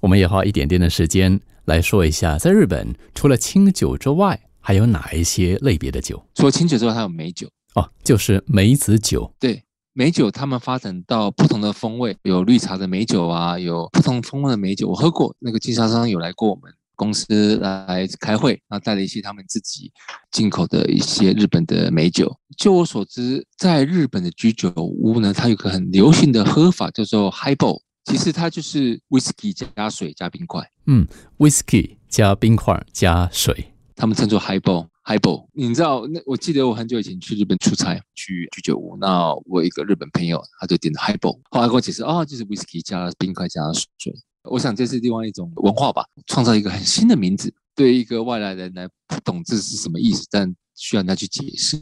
[0.00, 6.24] 我们也花一点点的时间来说一下，在日本除了清酒之外，还有哪一些类别的酒？
[6.34, 7.48] 除了清酒之外，还有美酒。
[7.74, 9.32] 哦，就是梅子酒。
[9.38, 14.88] 对，美酒他们发展到不同的风味，有绿茶的美酒啊，有不同风味的美酒。
[14.88, 19.92] 我喝过，那个经销商有来过我们公司来开会，然后带了一些他们自己
[20.30, 22.34] 进口的一些日本的美酒。
[22.56, 31.06] 就我所知，在日本的居酒屋呢，它有个很流行的喝法叫做 Highball，其实它就是 whisky 加水加冰块，嗯
[31.36, 34.88] ，whisky 加冰块加水，他们称作 Highball。
[35.04, 36.18] Highball，你知道那？
[36.24, 43.60] 我记得我很久以前去日本出差，去居酒屋，那我一个日本朋友他就点了 Highball，后来跟我解释，哦，就是 whisky 加冰块加
[43.98, 44.14] 水。
[44.44, 51.76] 我想这是另外一种文化吧，创造一个很新的名字，对一个外来人来不懂这是什么意思，但需要人家去解释。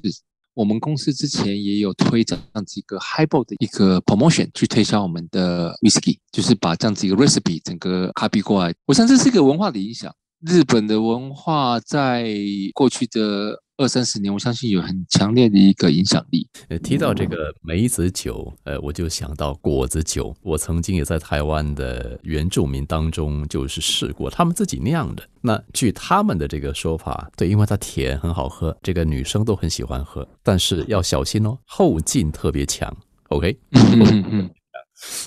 [0.57, 8.75] 我们公司之前也有推这样子一个 Highball 的一个 promotion 去推销我们的 whisky，就是把这样子一个 recipe 整个 copy 过来。
[8.87, 10.11] 我想这是一个文化的影响。
[10.41, 12.35] 日本的文化在
[12.73, 16.49] 过去的二三十年，我相信有很强烈的一个影响力。
[16.69, 20.35] 呃，提到这个梅子酒，呃，我就想到果子酒。
[20.43, 25.23] 我曾经也在台湾的原住民当中就是试过他们自己酿的。
[25.43, 32.97] 那据他们的这个说法，对，因为它甜，很好喝，这个女生都很喜欢喝，但是要小心哦，后劲特别强。
[33.29, 33.59] OK，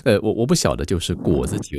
[0.04, 1.78] 呃，我我不晓得，就是果子酒。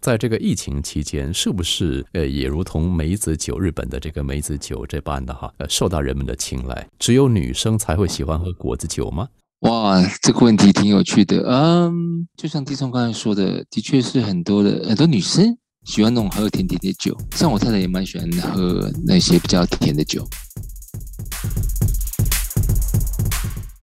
[0.00, 6.88] 在这个疫情期间，是不是呃也如同梅子酒，日本的这个梅子酒这般的哈，呃受到人们的青睐？
[7.00, 9.26] 只有女生才会喜欢喝果子酒吗？
[9.62, 11.42] 哇，这个问题挺有趣的。
[11.50, 20.24] 嗯，就像地聪刚才说的，的确是很多的很多女生喜欢那种喝甜甜的酒，像我太太也蛮喜欢喝那些比较甜的酒。